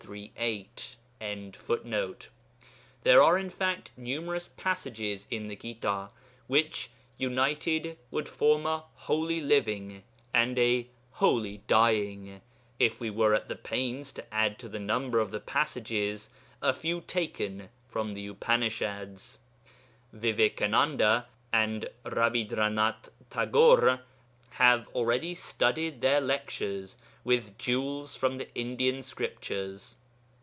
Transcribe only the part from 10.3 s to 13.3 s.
and a Holy Dying, if we